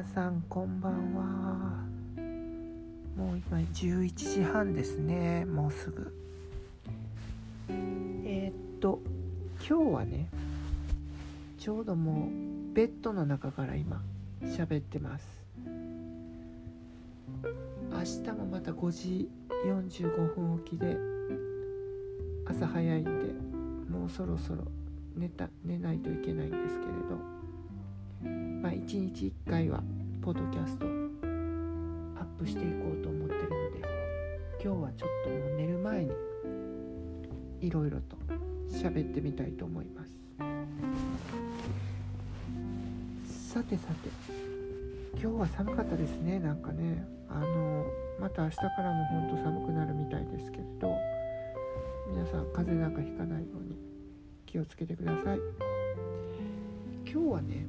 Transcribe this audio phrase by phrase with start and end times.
[0.00, 1.24] 皆さんこんばんは。
[3.18, 5.44] もう今11時半ですね。
[5.44, 6.14] もうすぐ。
[7.68, 8.98] えー、っと
[9.58, 10.26] 今日はね
[11.58, 14.00] ちょうどもうベッドの中から今
[14.42, 15.26] 喋ってます。
[17.92, 19.28] 明日もまた5時
[19.66, 20.96] 45分起きで
[22.46, 23.10] 朝早いんで
[23.94, 24.64] もうそろそろ
[25.14, 28.49] 寝た寝ないといけないんですけれど。
[28.62, 29.82] まあ一日一回は
[30.20, 33.80] ポッドキャストアップしていこうと思ってるので
[34.62, 36.12] 今日はちょっともう寝る前に
[37.62, 38.18] いろいろと
[38.70, 40.12] 喋ってみたいと思います。
[43.52, 44.10] さてさて
[45.20, 46.38] 今日は寒かったですね。
[46.38, 47.86] なんかねあの
[48.20, 50.94] また明日からもほんと寒くなるみたいですけれど
[52.10, 53.78] 皆さん風邪なんかひかないように
[54.44, 55.38] 気をつけてください。
[57.10, 57.66] 今日はね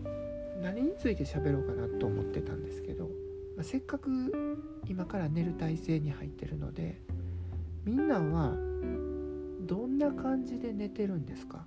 [0.62, 3.06] 何について喋ろうかなと思ってたんですけど、
[3.56, 7.02] まあ、せっかく今から寝る体勢に入ってるので
[7.84, 8.56] みんなは
[9.62, 11.66] どんな感じで寝てるんですか？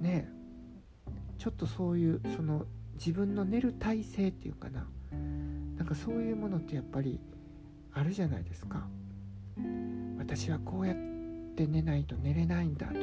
[0.00, 0.28] ね
[1.38, 4.86] ちょっとそういうその自分の寝る体勢っていうかな
[5.76, 7.20] なんかそういうものってやっぱり
[7.92, 8.86] あるじゃないですか。
[10.18, 10.96] 私はこうやっ
[11.54, 12.98] て寝ないと寝れないんだとか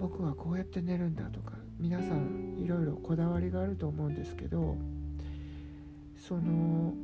[0.00, 4.76] 僕はこうやって寝るんだとか皆さんいろいろこだわりがあると思うんですけど
[6.16, 6.94] その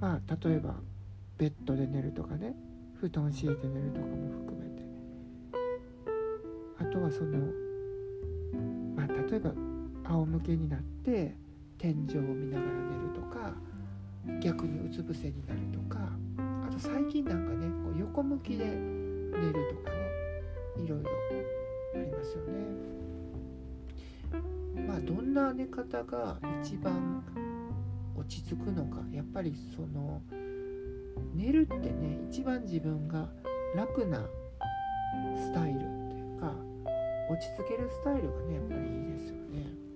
[0.00, 0.76] まあ例えば
[1.38, 2.54] ベッドで寝るとかね
[3.00, 4.82] 布団敷いて寝るとかも含めて
[6.78, 7.38] あとはその
[8.94, 9.52] まあ例えば
[10.04, 11.34] 仰向けになって
[11.78, 13.54] 天井を見ながら寝るとか
[14.40, 15.98] 逆にうつ伏せになるとか
[16.38, 19.52] あと最近なんかねこう横向きで寝る
[19.84, 21.10] とかねいろいろ
[21.94, 23.07] ありますよね。
[24.86, 27.24] まあどんな寝方が一番
[28.16, 29.02] 落ち着くのか。
[29.12, 30.22] やっぱりその
[31.34, 33.28] 寝るってね一番自分が
[33.74, 34.26] 楽な
[35.36, 36.54] スタイルっていうか
[37.30, 39.88] 落ち着けるスタイルがねやっぱりいいですよね。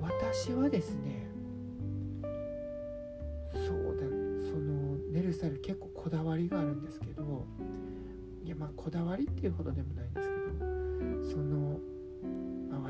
[0.00, 1.26] 私はですね
[3.52, 4.06] そうだ
[4.50, 7.46] その寝るスタイル結構こだわりがあるんですけど
[8.44, 10.44] いやまあこだわりっていうほどでもないんですけど
[11.30, 11.80] その、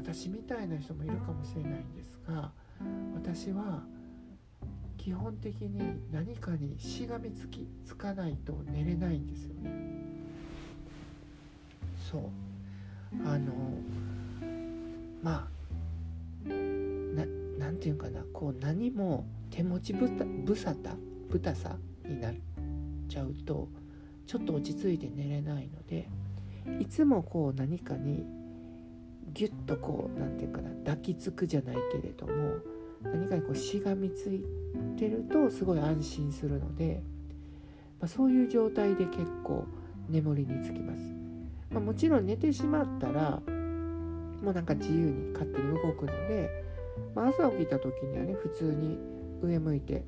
[0.04, 2.52] 私みたいな人もいるかもしれないんですが
[3.14, 3.82] 私は
[4.98, 9.70] 基本的に何かにしがみつきつかないと寝れないんですよね。
[12.10, 12.22] そう。
[13.26, 13.52] あの
[15.22, 15.46] ま
[16.46, 17.26] あな
[17.58, 20.96] なんていうかなこう何も手持ちぶたぶさた
[21.30, 21.76] ぶたさ
[22.06, 22.34] になっ
[23.08, 23.68] ちゃうと
[24.26, 26.08] ちょっと落ち着いて寝れないので
[26.80, 28.24] いつもこう何かに
[29.32, 32.56] ギュッとこう何て言うかな抱きつくじゃないけれども
[33.02, 34.44] 何かにこうしがみつい
[34.96, 37.02] てるとすごい安心するので、
[38.00, 39.66] まあ、そういう状態で結構
[40.08, 41.00] 眠りにつきます、
[41.70, 43.40] まあ、もちろん寝てしまったら
[44.42, 46.50] もうなんか自由に勝手に動くので、
[47.14, 48.98] まあ、朝起きた時にはね普通に
[49.42, 50.04] 上向いて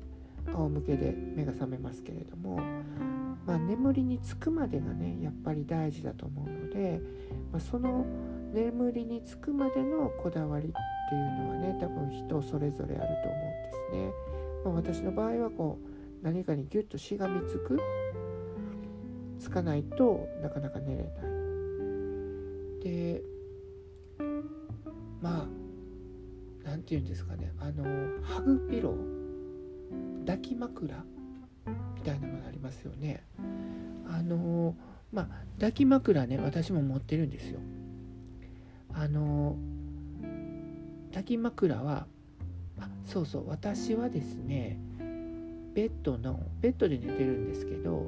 [0.47, 2.59] 仰向けで目が覚めますけれども、
[3.45, 7.01] まあ、眠りにつくまでがねやっぱり大事だと思うので、
[7.51, 8.05] まあ、その
[8.53, 10.71] 眠りにつくまでのこだわりっ
[11.09, 14.11] ていうのはね多分人それぞれあると思うんですね。
[14.65, 17.79] まあ、私の場合はこう何かにギュッとしがみつく
[19.39, 21.11] つかないとなかなか寝れない。
[22.83, 23.21] で
[25.21, 25.47] まあ
[26.63, 27.83] 何て言うんですかねあの
[28.23, 29.16] ハグピロー
[30.27, 30.93] 抱き枕
[31.95, 33.23] みたいなものありますよね。
[34.05, 34.75] あの
[35.13, 37.59] まあ抱き枕ね私も持ってるんですよ。
[38.93, 39.55] あの
[41.11, 42.07] 抱き枕は
[42.77, 44.77] あそうそう私はですね
[45.73, 48.07] ベッドのベッドで寝てるんですけど、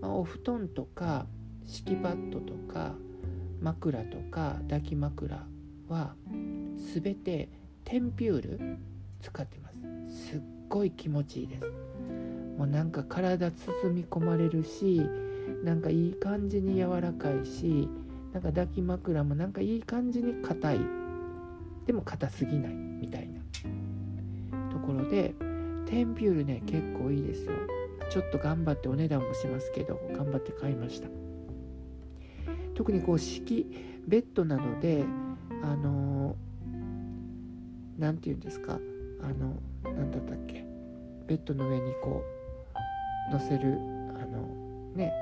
[0.00, 1.26] まあ、お布団とか
[1.64, 2.94] 敷きパッドとか
[3.60, 5.46] 枕とか抱き枕
[5.88, 6.14] は
[6.92, 7.48] 全て
[7.84, 8.78] テンピュール
[9.20, 9.70] 使ってま
[10.08, 10.40] すすっ
[10.72, 11.66] ごい気持ちいいです。
[12.56, 15.02] もうなんか体包み込まれるし
[15.62, 17.88] なんかいい感じに柔らかいし
[18.32, 20.80] なんか抱き枕もなんかいい感じに硬い。
[21.86, 23.40] でも硬すぎないみたいな。
[24.70, 25.34] ところで
[25.86, 27.52] テンピュールね結構いいですよ。
[28.10, 31.08] ちょっと頑張ってお値段もしますけど頑張って買いました。
[32.74, 33.66] 特にこう敷
[34.08, 35.04] ベッドなので
[35.62, 36.36] あの
[37.98, 38.78] 何て言うんですか
[39.22, 39.54] あの
[39.84, 40.64] 何だったっけ？
[41.26, 42.22] ベッドの上にこ
[43.30, 43.78] う乗せる
[44.20, 44.48] あの
[44.94, 45.12] ね。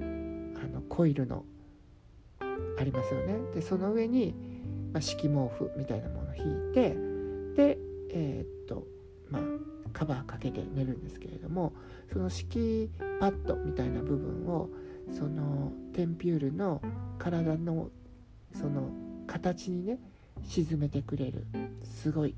[0.00, 1.44] あのコイルの
[2.40, 3.38] ありますよね。
[3.54, 4.34] でその上に
[4.92, 6.96] まあ、敷毛布みたいなものを引いて
[7.54, 7.78] で
[8.10, 8.86] えー、っと
[9.30, 9.42] まあ
[9.92, 11.74] カバーかけて寝るんですけれども
[12.10, 14.70] その敷パッドみたいな部分を
[15.12, 16.80] そのテンピュールの
[17.18, 17.90] 体の
[18.54, 18.90] その
[19.26, 19.98] 形にね
[20.44, 21.44] 沈めてくれる。
[21.84, 22.34] すごい。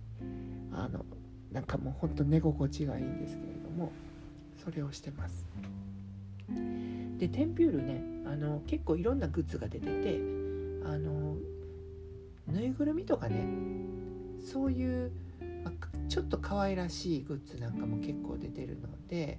[0.73, 1.05] あの
[1.53, 3.93] なんかもうほんと寝心地がいいんですけれども
[4.65, 5.47] それをしてます。
[7.19, 10.21] でテンピュールねあの結構いろんなグッズが出てて
[10.85, 11.37] あの
[12.49, 13.47] ぬいぐるみとかね
[14.43, 15.13] そういう、
[15.65, 15.71] あ、
[16.09, 19.39] ちょっと可愛らしいグッズなんかも結構出てるので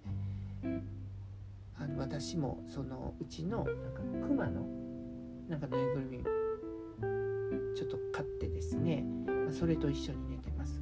[1.79, 4.65] あの私もそのうちのなんかクマの
[5.49, 6.23] なんかぬいぐるみ
[7.75, 8.40] ちょっと買って、
[9.51, 10.81] それと一緒に寝てます、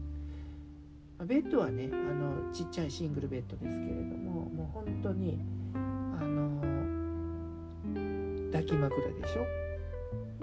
[1.25, 5.39] ベッドはねあのちっちゃいシングルベッドですけれどももう本当に
[5.73, 6.61] あの
[8.51, 9.45] 抱き枕でしょ？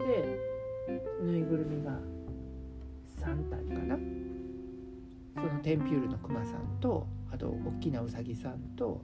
[0.03, 0.39] で
[1.23, 1.99] ぬいぐるみが
[3.21, 3.99] 3体かな？
[5.37, 9.03] そのテンピュールのクマさんとあと大きなウサギさんと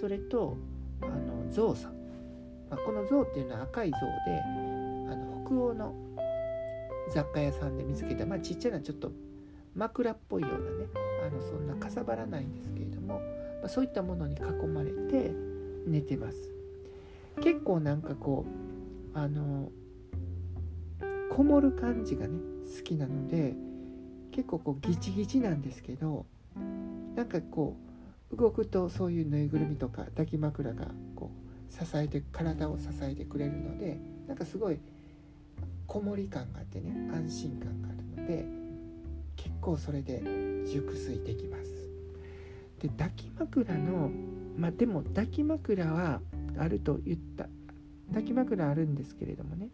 [0.00, 0.56] それと
[1.02, 1.92] あのゾウさん、
[2.70, 4.40] まあ、このゾウっていうのは赤いゾウで
[5.12, 5.94] あの北欧の
[7.14, 9.12] 雑貨屋さんで見つけた、まあ、ちっちゃなちょっと
[9.76, 10.86] 枕っぽいようなね
[11.24, 13.20] あのそんなかさばらないんですけれども、
[13.60, 15.32] まあ、そういったものに囲まれて
[15.86, 16.36] 寝てます。
[17.40, 18.44] 結構なんかこ
[19.14, 19.70] うあの
[21.30, 22.38] こもる感じがね
[22.76, 23.54] 好きなので
[24.32, 26.26] 結構こうギチギチなんですけど
[27.14, 27.76] なんかこ
[28.32, 31.30] う動くとそういうぬいぐるみとか抱き枕がこ
[31.70, 34.78] う支えて体を支えてくれるのでなんかすごい
[35.94, 38.44] こもり感があってね安心感があるので
[39.36, 40.20] 結構それで
[40.66, 41.72] 熟睡できます。
[42.80, 44.10] で抱き枕の
[44.58, 46.20] まあでも抱き枕は
[46.58, 47.46] あると言った
[48.08, 49.68] 抱き枕あるんですけれどもね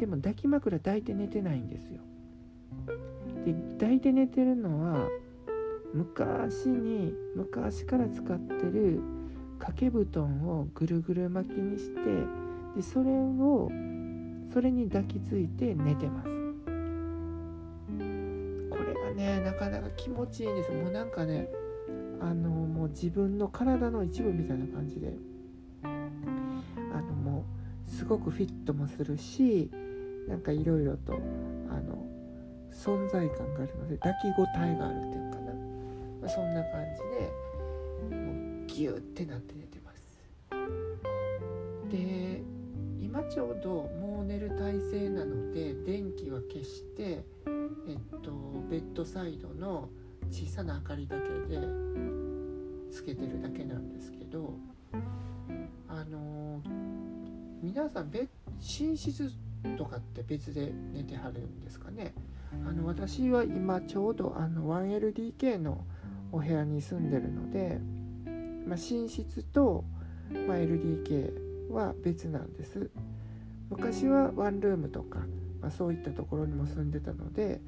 [0.00, 2.00] でも抱き枕抱いて寝てないんですよ。
[3.44, 5.08] で抱いて寝てるのは
[5.94, 9.00] 昔に昔から使ってる
[9.60, 12.00] 掛け布団をぐるぐる巻きにして
[12.74, 13.70] でそれを
[14.52, 16.28] それに抱きついて寝てます。
[18.70, 21.48] これがねなかなか気持ちいいんですもうなんかね
[22.20, 25.14] あのもう自分の体の一部みたいな感じで。
[25.84, 27.44] あのも
[27.86, 29.70] うすごくフィットもするし
[30.28, 31.14] なんかいろいろと
[31.70, 32.04] あの
[32.72, 35.52] 存在感があるので抱き応えがあるっていうかな、
[36.22, 37.02] まあ、そんな感じ
[38.10, 38.32] でも
[38.64, 40.20] うギュッてなって寝てます。
[41.90, 42.42] で
[43.00, 47.24] 今ちょうども寝る体勢なので電気は消して
[47.88, 48.30] えっと
[48.68, 49.88] ベッドサイドの
[50.30, 51.66] 小さな明かりだけで
[52.90, 54.52] つけてるだけなんですけど
[55.88, 56.60] あの
[57.62, 58.28] 皆さん寝
[58.60, 59.32] 室
[59.78, 62.12] とかって別で寝てはるんですかね？
[62.66, 65.86] あの私は今ちょうどあの 1LDK の
[66.32, 67.80] お部屋に住んでるので、
[68.66, 69.84] まあ、寝室と、
[70.46, 72.90] まあ、LDK は別なんです。
[73.70, 75.20] 昔はワンルームとか、
[75.60, 77.60] まあ、そういったところにも住んでたので、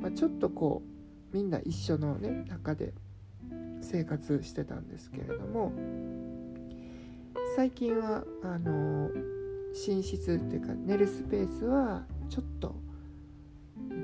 [0.00, 0.82] まあ、ちょっとこ
[1.32, 2.94] うみんな一緒のね中で
[3.80, 5.72] 生活してたんですけれども
[7.56, 9.10] 最近はあの
[9.86, 12.74] 寝室っていうか寝るスペースはちょっと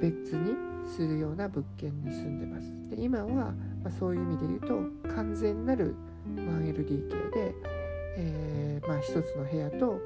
[0.01, 0.55] 別に
[0.87, 2.97] するような物件に住んでます。
[2.97, 3.55] で今は、ま
[3.87, 5.95] あ、そういう意味で言うと完全なる
[6.37, 7.55] 1LDK で
[8.17, 10.01] えー、まあ、一つの部屋と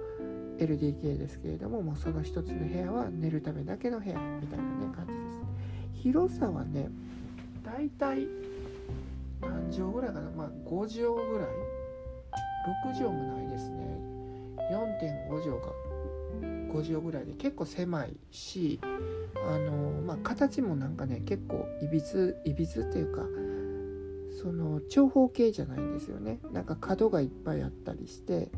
[0.67, 5.19] LDK ですけれどももうその一つの部屋は寝るためだけの部屋みたいなね感じで
[5.95, 6.03] す。
[6.03, 6.91] 広さはね
[7.65, 8.27] だいたい
[9.41, 10.31] 何畳ぐらいかな？
[10.31, 11.49] まあ5畳ぐらい
[12.87, 13.99] ？6畳もないですね。
[14.73, 15.73] 4.5畳か。
[16.43, 23.23] 5畳ぐらいで結構狭いしあのまあ形もなんかね結構いびついびつっていうか
[24.43, 26.41] その長方形じゃないんですよね。
[26.53, 28.51] なんか角がいっぱいあったりして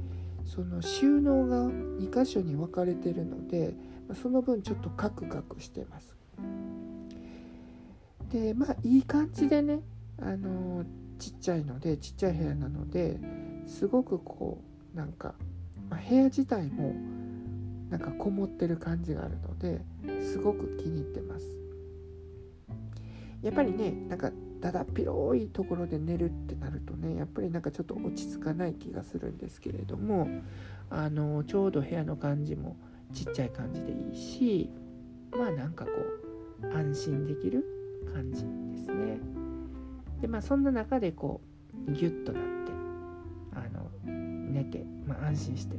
[0.46, 3.74] その収納が2箇所に分かれてるので
[4.22, 6.14] その分ちょっとカクカクしてます。
[8.30, 9.80] でまあいい感じでね
[10.20, 10.84] あの
[11.18, 13.18] ちっちゃいのでちっちゃい部屋なので
[13.66, 14.62] すごくこ
[14.94, 15.34] うなんか、
[15.90, 16.94] まあ、部屋自体も
[17.90, 19.80] なんかこもってる感じがあるので
[20.22, 21.56] すごく気に入ってます。
[23.42, 24.30] やっぱりねなんか
[24.66, 30.28] だだっ広いところで寝るってなるとねやっぱりなんかちょっと落ち着かない気がするんですけれども
[30.90, 32.76] あのちょうど部屋の感じも
[33.12, 34.68] ちっちゃい感じでいいし
[35.30, 35.90] まあなんかこ
[36.62, 37.64] う安心できる
[38.12, 39.18] 感じですね。
[40.20, 41.40] でまあそんな中でこ
[41.88, 42.72] うギュッとなって
[43.54, 43.88] あの
[44.50, 45.76] 寝て、まあ、安心して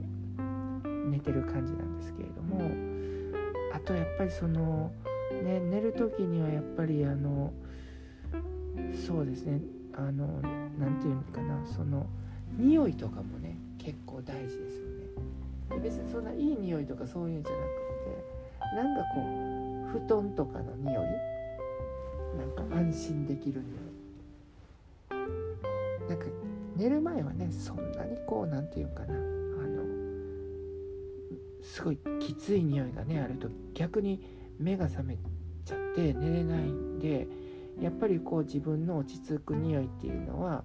[1.09, 2.71] 寝てる感じなんですけれども
[3.73, 4.93] あとやっぱりその
[5.43, 7.51] ね寝る時にはやっぱりあの
[8.93, 9.61] そうですね。
[9.93, 10.27] あの
[10.79, 11.65] 何て言うのかな。
[11.65, 12.05] その
[12.57, 14.87] 匂いとかもね結構大事ですよ
[15.75, 15.81] ね。
[15.83, 21.05] 別にそんないい匂いとかそういうんじゃなくてなんかこう布団とかの匂い。
[22.37, 26.09] なんか安心できる匂い。
[26.09, 26.25] なんか
[26.75, 29.13] 寝る前はねそんなにこう何て言うかな。
[29.13, 29.83] あの
[31.63, 34.21] すごいきつい匂いがねあると逆に
[34.59, 35.17] 目が覚め
[35.65, 37.27] ちゃって寝れないんで
[37.81, 40.63] やっぱりこう自分の落ち着く匂いっていうのは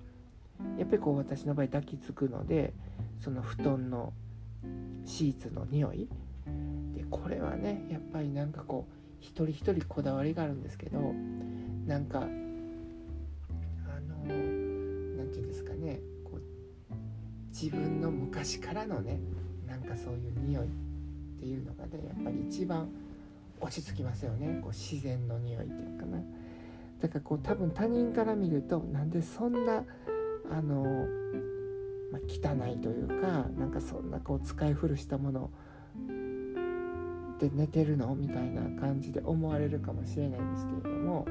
[0.78, 2.72] やっぱりこう私の場合抱きつくので
[3.18, 4.12] その布団の
[5.04, 6.08] シーツの匂い。
[6.94, 11.14] でこれはねやっぱりなんかこう一人一人こだわりがあるんですけど
[11.86, 12.28] なんかあの
[14.24, 16.42] 何て言うんですかねこう
[17.48, 19.20] 自分の昔からのね
[19.66, 20.68] なんかそういう匂いっ
[21.38, 22.88] ていうのがねやっぱり一番
[23.60, 24.58] 落ち着きますよね。
[24.60, 26.18] こう自然の匂いっていうかな。
[27.02, 29.82] だからこう多分他人から見るとなんでそんな
[30.50, 30.84] あの、
[32.12, 35.50] まあ、汚いというかなんかそんなこう使い古したもの
[37.40, 38.14] で寝てるの？
[38.14, 41.26] みたいな感じで思われるかもしれないんですけれども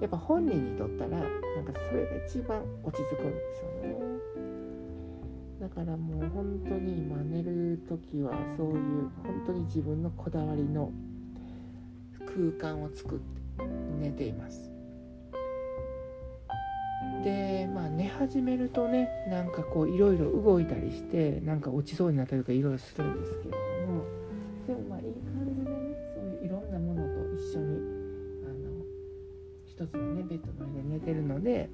[0.00, 3.96] やっぱ本人にとったらなんかそれが一番落ち着くんですよね。
[5.60, 10.90] だからもう本当に今寝る時はそういう本当に自分のこだわりの
[12.18, 13.40] 空間を作って
[14.00, 14.69] 寝ています。
[17.22, 23.56] でまあ寝始めるとねなんかこういろいろ動いたりしてなんか落ちそうになったりとかいろいろするんですけれど
[23.92, 24.04] も
[24.66, 27.78] でもまあいい感じでねそういういろんなものと一緒に
[28.44, 28.84] あの
[29.66, 31.68] 一つのねベッドの上で寝てるので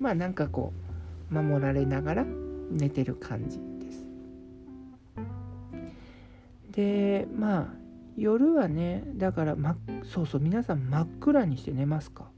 [0.00, 0.72] まあなんかこ
[1.30, 2.24] う守られながら
[2.70, 4.06] 寝てる感じです。
[6.70, 7.66] でまあ
[8.16, 12.30] 夜はねだから、ま、そうそう皆さん真っ暗にして寝ますか？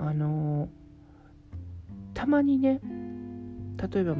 [0.00, 0.68] あの
[2.14, 2.80] たまにね
[3.92, 4.16] 例えば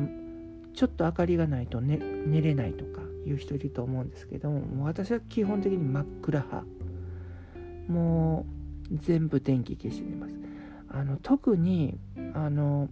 [0.75, 6.65] ちょっと明かりがないと寝寝れないとかいう人いると思うんですけども私は基本的に真っ暗派
[7.89, 8.47] も
[8.91, 10.35] う全部電気消して寝ます
[10.91, 11.99] あの特に
[12.35, 12.89] あの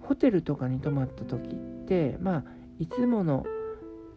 [0.00, 1.54] ホテルとかに泊まった時っ
[1.86, 2.44] てまあ
[2.78, 3.46] いつもの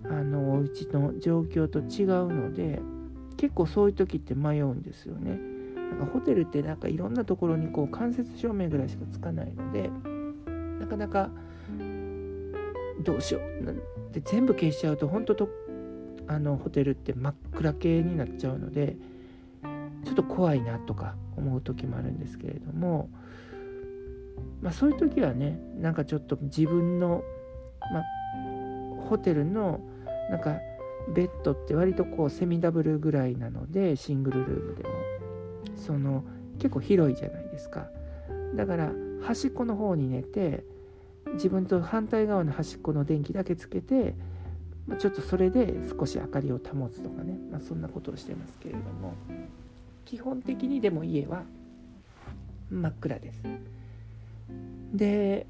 [0.03, 2.79] あのお家の状況と違うので
[3.37, 5.39] 結構そういう時って迷うんですよね。
[6.13, 9.89] ホテルってなんかいろんなところにこう間接照明ぐらいしかつかないので
[10.79, 11.29] なかなか
[13.03, 15.49] どうしようで全部消しちゃうと本当と
[16.27, 18.97] あのホテルって真っ暗系になっちゃうので
[20.03, 23.09] ちょっと怖いなとか思う時もあるんですけれども、
[24.61, 27.23] まあ、そういう時はねなんかちょっと自分の、
[27.93, 28.03] まあ、
[29.09, 29.79] ホテルの
[30.29, 30.57] なんか
[31.13, 34.89] ベッドって割とこうセミダブルぐらいなのでシングルルームでも。
[35.75, 36.23] その
[36.59, 37.87] 結構広いじゃないですか。
[38.55, 40.63] だから端っこの方に寝て
[41.33, 44.15] 自分と反対側の端っこの電気だけつけて、
[44.87, 49.13] ま、ちょっとそれで少し明かりを保つとかね、まあ、そんなことをしてますけれども。
[50.07, 51.43] 基本的にでも家は
[52.71, 53.43] 真っ暗です。
[54.93, 55.45] で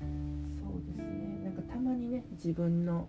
[0.00, 1.40] そうですね。
[1.44, 3.06] なんかたまにね自分の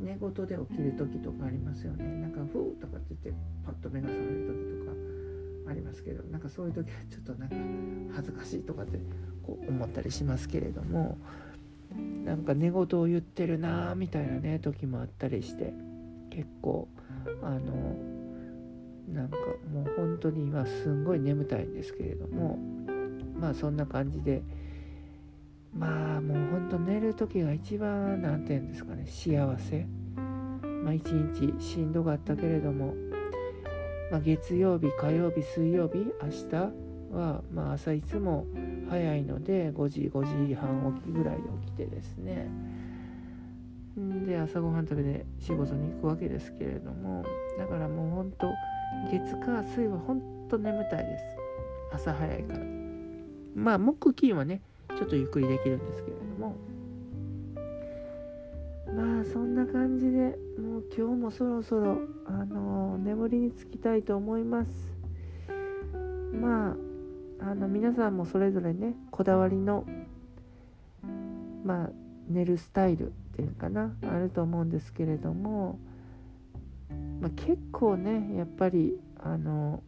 [0.00, 2.04] 寝言で起きる時とかありますよね。
[2.16, 5.09] なんかふーとかって言ってパッと目が覚める時とか。
[5.70, 7.56] ありますけどなんかそういう時はちょっとなんか
[8.16, 8.98] 恥ずかしいとかって
[9.42, 11.18] こう思ったりしますけれども
[12.24, 15.72] なんか寝言を言ってるなみたいなね時もあったりして
[16.30, 16.88] 結構
[17.42, 17.96] あの
[19.08, 19.36] なんか
[19.72, 22.58] もう本当に今すんごい眠たいんですけれども
[23.38, 24.42] まあそんな感じで
[25.74, 29.86] まあもうほんと寝る時が一番何て言うんですかね幸せ。
[30.84, 32.94] まあ一日しんどかったけれども
[34.10, 36.54] まあ、月曜日火曜日水曜日明日
[37.12, 38.46] は、まあ、朝いつも
[38.88, 42.48] 早いので5時5時半起きぐらいで起きてですね。
[44.26, 47.22] で朝ごはん食べて仕事に行くわけですけれども
[47.58, 48.48] だからもうほんと
[49.10, 51.24] 月火水はほんと眠たいです。
[51.92, 52.60] 朝早いから。
[53.54, 54.60] まあ木金はね
[54.96, 56.69] ちょっとゆっくりできるんですけれども。
[58.94, 64.70] まあそんな感じでもう今日もそろそろあの眠りにつきたいと思います。
[66.32, 69.84] まああの皆さんもそれぞれねこだわりの
[71.64, 71.90] まあ
[72.28, 75.78] 寝るスタイルっていうかなあると思うんですけれども、
[77.20, 79.82] まあ、結構ねやっぱりあの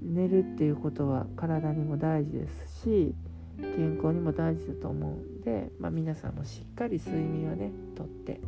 [0.00, 3.14] 寝るっていうことは体にも大事ですし
[3.60, 8.40] 健康にも大事だと思うんで、まあ、皆さんもしっかり睡眠をねとって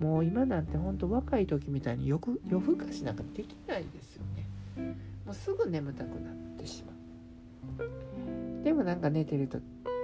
[0.00, 4.96] もう今なんてほんと若い時みたいに夜夜更かしなんかできないですよね。
[5.26, 8.64] もうすぐ眠たくなってしまう。
[8.64, 9.58] でもなんか寝てると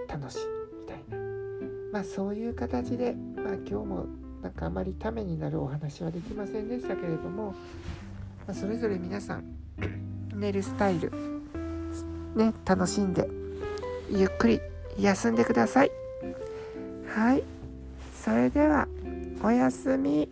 [0.08, 0.38] 楽しい
[0.82, 1.24] みたいな。
[1.92, 4.06] まあそういう形で、まあ、今日も
[4.42, 7.52] なんかあまりためになるお話はできませんでしたけれども、
[8.46, 9.44] まあ、それぞれ皆さん
[10.34, 11.12] 寝るスタイル
[12.34, 13.43] ね楽しんで
[14.10, 14.60] ゆっくり
[14.98, 15.90] 休んでください。
[17.14, 17.42] はい。
[18.14, 18.88] それでは
[19.42, 20.28] おやすみ。